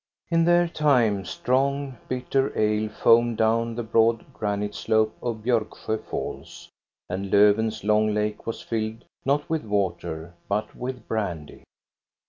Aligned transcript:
In 0.31 0.45
their 0.45 0.67
time 0.67 1.25
strong, 1.25 1.95
bitter 2.09 2.51
ale 2.57 2.89
foamed 2.89 3.37
down 3.37 3.75
the 3.75 3.83
broad 3.83 4.33
granite 4.33 4.73
slope 4.73 5.15
of 5.21 5.43
Bjorksjo 5.43 5.99
falls, 6.05 6.69
and 7.07 7.31
Lofven's 7.31 7.83
long 7.83 8.11
lake 8.11 8.47
was 8.47 8.63
filled 8.63 9.05
not 9.25 9.47
with 9.47 9.63
water, 9.63 10.33
but 10.49 10.75
with 10.75 11.07
brandy. 11.07 11.63